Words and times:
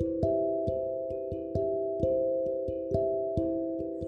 Thank 0.00 0.24
you. 0.24 0.33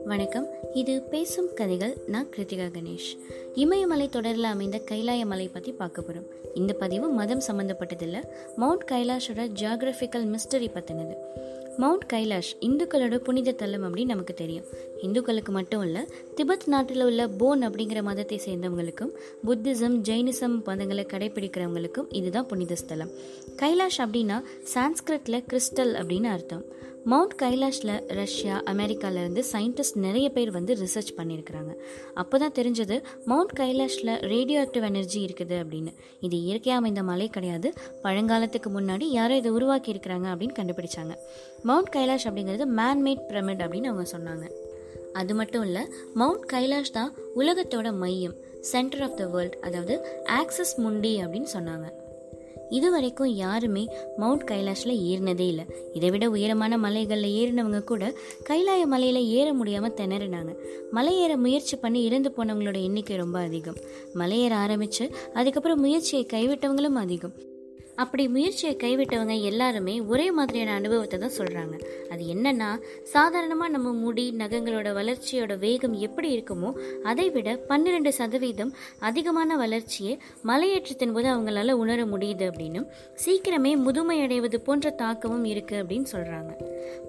வணக்கம். 0.07 0.47
இது 0.75 1.03
பேசும் 1.03 1.49
கதைகள். 1.55 1.97
நான் 2.07 2.29
கிருத்திகா 2.37 2.67
கணேஷ். 2.67 3.09
இமயமலை 3.55 4.09
தொடரில் 4.09 4.45
அமைந்த 4.45 4.81
கைலாய 4.91 5.27
மலை 5.27 5.49
பற்றி 5.49 5.73
பார்க்க 5.73 6.03
போகிறோம் 6.03 6.27
இந்த 6.55 6.73
பதிவு 6.73 7.09
மதம் 7.09 7.43
சம்மந்தப்பட்டதில்லை 7.47 8.23
மவுண்ட் 8.57 8.91
கைலாஷோட 8.91 9.41
ஜியாகிரபிக்கல் 9.61 10.35
மிஸ்டரி 10.35 10.73
பற்றினது 10.73 11.17
மவுண்ட் 11.77 12.11
கைலாஷ் 12.13 12.53
இந்துக்களோட 12.61 13.17
புனித 13.17 13.53
தலம் 13.53 13.83
அப்படின்னு 13.83 14.05
நமக்கு 14.05 14.35
தெரியும். 14.35 14.65
இந்துக்களுக்கு 15.03 15.53
மட்டும் 15.53 15.83
இல்லை 15.83 16.03
திபெத் 16.37 16.67
நாட்டில் 16.67 17.03
உள்ள 17.03 17.29
போன் 17.29 17.63
அப்படிங்கிற 17.63 18.03
மதத்தை 18.03 18.41
சேர்ந்தவங்களுக்கும் 18.47 19.11
புத்திசம் 19.47 19.99
ஜெயினிசம் 20.09 20.57
மதங்களை 20.67 21.07
கடைபிடிக்கிறவங்களுக்கும் 21.07 22.07
இதுதான் 22.09 22.47
புனித 22.47 22.75
ஸ்தலம். 22.75 23.11
கைலாஷ் 23.57 23.99
அப்படின்னா 23.99 24.43
சான்ஸ்கிரிட்டில் 24.75 25.45
கிறிஸ்டல் 25.53 25.95
அப்படின்னு 26.01 26.25
அர்த்தம். 26.25 26.65
மவுண்ட் 27.11 27.35
கைலாஷில் 27.43 27.93
ரஷ்யா 28.19 28.55
அமெரிக்காவிலேருந்து 28.73 29.43
சயின்டிஸ்ட் 29.53 29.99
நிறைய 30.05 30.29
பேர் 30.37 30.51
வந்து 30.51 30.73
ரிசர்ச் 30.75 31.13
பண்ணியிருக்கிறாங்க. 31.19 31.73
அப்போ 32.15 32.39
தான் 32.39 32.55
தெரிஞ்சது 32.59 32.97
மவுண்ட் 33.25 33.53
கைலாஷில் 33.59 34.11
ரேடியோ 34.33 34.61
ஆக்டிவ் 34.63 34.83
எனர்ஜி 34.83 35.21
இருக்குது 35.27 35.57
அப்படின்னு. 35.63 35.93
இது 36.21 36.37
இயற்கையாக 36.47 36.81
அமைந்த 36.83 37.03
மலை 37.03 37.29
கிடையாது. 37.29 37.71
பழங்காலத்துக்கு 38.03 38.71
முன்னாடி 38.79 39.09
யாரோ 39.19 39.37
இதை 39.37 39.51
உருவாக்கி 39.51 39.93
இருக்கிறாங்க 39.93 40.29
அப்படின்னு 40.33 40.59
கண்டுபிடிச்சாங்க. 40.61 41.15
மவுண்ட் 41.63 41.93
கைலாஷ் 41.97 42.27
அப்படிங்கிறது 42.31 42.67
மேன்மேட் 42.81 43.23
பிரமிட் 43.31 43.63
அப்படின்னு 43.67 43.91
அவங்க 43.93 44.07
சொன்னாங்க. 44.17 44.47
அது 45.13 45.35
மட்டும் 45.35 45.63
இல்லை 45.63 45.85
மவுண்ட் 46.15 46.49
கைலாஷ் 46.53 46.97
தான் 46.99 47.13
உலகத்தோட 47.37 47.93
மையம் 48.03 48.37
சென்டர் 48.73 49.03
ஆஃப் 49.03 49.17
த 49.17 49.27
வேர்ல்ட் 49.27 49.57
அதாவது 49.67 49.95
ஆக்சஸ் 50.41 50.75
முண்டி 50.77 51.15
அப்படின்னு 51.23 51.51
சொன்னாங்க. 51.55 51.87
இது 52.71 52.91
வரைக்கும் 52.91 53.29
யாருமே 53.29 53.89
மவுண்ட் 54.17 54.51
கைலாஷில் 54.51 55.01
ஏறினதே 55.01 55.47
இல்லை. 55.47 55.65
இதை 55.93 56.11
விட 56.11 56.31
உயரமான 56.31 56.79
மலைகளில் 56.79 57.35
ஏறினவங்க 57.37 57.85
கூட 57.85 58.15
கைலாய 58.49 58.85
மலையில் 58.85 59.27
ஏற 59.27 59.55
முடியாமல் 59.55 59.95
திணறினாங்க. 59.97 60.55
மலை 60.91 61.17
ஏற 61.17 61.37
முயற்சி 61.37 61.77
பண்ணி 61.77 62.05
இறந்து 62.05 62.33
போனவங்களோட 62.37 62.83
எண்ணிக்கை 62.83 63.17
ரொம்ப 63.17 63.39
அதிகம். 63.39 63.77
மலை 64.15 64.41
ஏற 64.41 64.57
ஆரம்பித்து 64.57 65.15
அதுக்கப்புறம் 65.35 65.81
முயற்சியை 65.81 66.27
கைவிட்டவங்களும் 66.33 66.95
அதிகம். 66.95 67.33
அப்படி 67.97 68.25
முயற்சியை 68.29 68.73
கைவிட்டவங்க 68.77 69.35
எல்லாருமே 69.43 69.95
ஒரே 70.07 70.27
மாதிரியான 70.31 70.75
அனுபவத்தை 70.75 71.19
தான் 71.19 71.37
சொல்கிறாங்க 71.39 71.75
அது 72.11 72.23
என்னன்னா 72.35 72.69
சாதாரணமாக 73.05 73.71
நம்ம 73.71 73.93
முடி 73.93 74.27
நகங்களோட 74.39 74.89
வளர்ச்சியோட 74.93 75.55
வேகம் 75.59 75.97
எப்படி 76.01 76.31
இருக்குமோ 76.37 76.71
அதை 77.03 77.27
விட 77.31 77.57
பன்னிரெண்டு 77.69 78.13
சதவீதம் 78.13 78.73
அதிகமான 79.01 79.57
வளர்ச்சியை 79.57 80.15
மலையேற்றத்தின் 80.47 81.15
போது 81.15 81.29
அவங்களால 81.29 81.77
உணர 81.77 82.07
முடியுது 82.07 82.47
அப்படின்னு 82.51 82.83
சீக்கிரமே 83.27 83.73
முதுமை 83.77 84.19
அடைவது 84.21 84.61
போன்ற 84.61 84.91
தாக்கமும் 84.95 85.45
இருக்குது 85.45 85.81
அப்படின்னு 85.83 86.09
சொல்கிறாங்க 86.13 86.53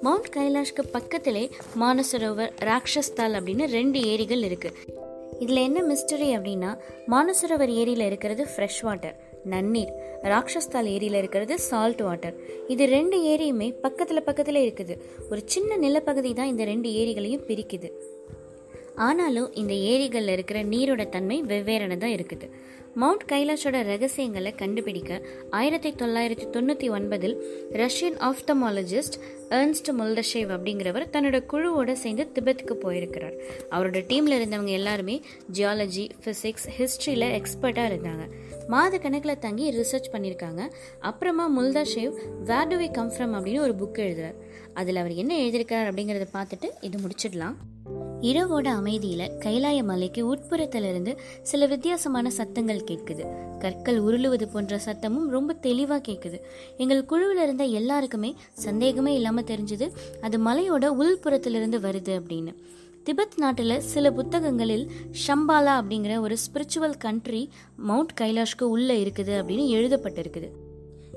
மவுண்ட் 0.01 0.31
கைலாஷ்க்கு 0.35 0.85
பக்கத்திலே 0.91 1.43
மானசரோவர் 1.79 2.53
ராக்ஷஸ்தால் 2.65 3.37
அப்படின்னு 3.39 3.67
ரெண்டு 3.69 3.99
ஏரிகள் 4.05 4.45
இருக்குது 4.49 5.05
இதில் 5.39 5.65
என்ன 5.65 5.79
மிஸ்டரி 5.83 6.29
அப்படின்னா 6.35 6.69
மானசரோவர் 7.07 7.71
ஏரியில் 7.73 8.05
இருக்கிறது 8.05 8.43
ஃப்ரெஷ் 8.53 8.81
வாட்டர் 8.81 9.17
நன்னீர். 9.45 9.93
ராக்ஷஸ்தால் 10.23 10.89
ஏரியில் 10.95 11.19
இருக்கிறது 11.21 11.59
சால்ட் 11.59 12.01
வாட்டர் 12.01 12.37
இது 12.67 12.85
ரெண்டு 12.85 13.19
ஏரியுமே 13.33 13.73
பக்கத்தில் 13.85 14.23
பக்கத்தில் 14.23 14.63
இருக்குது. 14.65 14.97
ஒரு 15.31 15.41
சின்ன 15.45 15.77
நிலப்பகுதி 15.77 16.33
தான் 16.33 16.47
இந்த 16.47 16.63
ரெண்டு 16.63 16.89
ஏரிகளையும் 16.89 17.45
பிரிக்குது. 17.49 17.91
ஆனாலும் 18.95 19.53
இந்த 19.53 19.73
ஏரிகளில் 19.73 20.33
இருக்கிற 20.33 20.63
நீரோட 20.63 21.09
தன்மை 21.09 21.43
வெவ்வேறான 21.43 21.97
தான் 21.97 22.15
இருக்குது. 22.17 22.47
மவுண்ட் 23.01 23.25
கைலாஷோட 23.31 23.83
ரகசியங்களை 23.83 24.55
கண்டுபிடிக்க 24.55 25.21
ஆயிரத்தி 25.49 25.89
தொள்ளாயிரத்தி 26.01 26.45
தொண்ணூற்றி 26.55 26.87
ஒன்பதில் 26.89 27.35
ரஷ்யன் 27.71 28.17
ஆஃப்தமாலஜிஸ்ட் 28.29 29.17
ஏர்ன்ஸ்ட் 29.49 29.91
முல்டஷேவ் 29.99 30.51
அப்படிங்கிறவர் 30.55 31.05
தன்னோட 31.13 31.39
குழுவோட 31.51 31.91
சேர்ந்து 31.91 32.31
திபெத்துக்கு 32.35 32.73
போயிருக்கிறார். 32.73 33.35
அவரோட 33.71 34.01
டீமில் 34.07 34.37
இருந்தவங்க 34.39 34.73
எல்லாருமே 34.79 35.21
ஜியாலஜி 35.53 36.09
ஃபிசிக்ஸ் 36.23 36.67
ஹிஸ்ட்ரியில் 36.77 37.29
எக்ஸ்பர்ட்டாக 37.39 37.91
இருந்தாங்க. 37.91 38.25
மாத 38.67 38.97
கணக்கில் 38.97 39.39
தங்கி 39.39 39.71
ரிசர்ச் 39.71 40.11
பண்ணியிருக்காங்க 40.11 40.71
அப்புறமா 40.99 41.59
Muldashev 41.95 42.13
where 42.43 42.67
do 42.67 42.75
we 42.77 42.91
come 42.91 43.11
from 43.11 43.35
அப்படின்னு 43.35 43.59
ஒரு 43.59 43.73
புக் 43.73 43.97
எழுதுறார். 43.97 44.35
அதில் 44.73 44.95
அவர் 44.95 45.13
என்ன 45.13 45.35
எழுதியிருக்கிறார் 45.35 45.89
அப்படிங்கிறத 45.91 46.27
பார்த்துட்டு 46.33 46.69
இது 46.81 46.99
முடிச்சிடலாம். 46.99 47.55
இரவோட 48.21 48.67
அமைதியில் 48.67 49.31
கைலாய 49.39 49.83
மலைக்கு 49.83 50.35
உட்புறத்திலிருந்து 50.35 51.17
சில 51.41 51.65
வித்தியாசமான 51.65 52.29
சத்தங்கள் 52.29 52.83
கேட்குது. 52.91 53.25
கற்கள் 53.59 54.01
உருளுவது 54.01 54.51
போன்ற 54.51 54.79
சத்தமும் 54.85 55.27
ரொம்ப 55.27 55.53
தெளிவாக 55.53 56.11
கேட்குது. 56.11 56.39
எங்கள் 56.77 57.05
குழுவில் 57.05 57.43
இருந்த 57.43 57.63
எல்லாருக்குமே 57.63 58.35
சந்தேகமே 58.53 59.13
இல்லாமல் 59.13 59.43
தெரிஞ்சது. 59.43 59.91
அது 60.21 60.37
மலையோட 60.39 60.81
உள்புறத்திலிருந்து 60.81 61.79
வருது 61.79 62.21
அப்படின்னு. 62.21 62.53
திபெத் 63.03 63.37
நாட்டில் 63.37 63.79
சில 63.79 64.11
புத்தகங்களில் 64.11 64.89
ஷம்பாலா 65.27 65.81
அப்படிங்கிற 65.81 66.19
ஒரு 66.19 66.37
ஸ்பிரிச்சுவல் 66.45 66.97
கண்ட்ரி 66.97 67.49
மவுண்ட் 67.75 68.11
கைலாஷ்க்கு 68.21 68.63
உள்ளே 68.63 69.03
இருக்குது 69.03 69.31
அப்படின்னு 69.39 69.67
எழுதப்பட்டிருக்குது. 69.77 70.49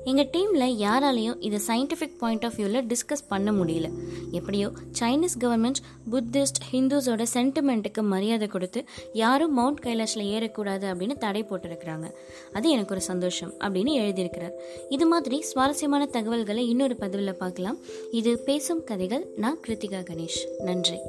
எங்கள் 0.03 0.29
டீமில் 0.29 0.85
யாராலையும் 0.85 1.35
இதை 1.39 1.59
சயின்டிஃபிக் 1.67 2.17
பாயிண்ட் 2.17 2.45
ஆஃப் 2.45 2.53
வியூவில் 2.55 2.85
டிஸ்கஸ் 2.85 3.27
பண்ண 3.27 3.51
முடியல. 3.51 3.89
எப்படியோ 4.31 4.71
சைனீஸ் 4.99 5.37
கவர்மெண்ட் 5.39 5.81
புத்திஸ்ட் 6.11 6.61
ஹிந்துஸோட 6.71 7.25
சென்டிமெண்ட்டுக்கு 7.33 8.01
மரியாதை 8.01 8.47
கொடுத்து 8.47 8.83
யாரும் 9.13 9.53
மவுண்ட் 9.53 9.79
கைலாஷில் 9.79 10.27
ஏறக்கூடாது 10.35 10.85
அப்படின்னு 10.85 11.17
தடை 11.17 11.43
போட்டிருக்கிறாங்க. 11.43 12.11
அது 12.53 12.69
எனக்கு 12.69 12.93
ஒரு 12.93 13.03
சந்தோஷம் 13.03 13.53
அப்படின்னு 13.59 13.93
எழுதியிருக்கிறார். 14.03 14.53
இது 14.89 15.05
மாதிரி 15.05 15.41
சுவாரஸ்யமான 15.41 16.05
தகவல்களை 16.05 16.69
இன்னொரு 16.69 16.95
பதிவில் 16.95 17.37
பார்க்கலாம். 17.37 17.77
இது 18.11 18.39
பேசும் 18.39 18.83
கதைகள் 18.83 19.27
நான் 19.35 19.59
கிருத்திகா 19.67 20.03
கணேஷ். 20.03 20.61
நன்றி. 20.63 20.99